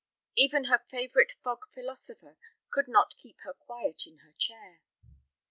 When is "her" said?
0.63-0.79, 3.41-3.53, 4.25-4.31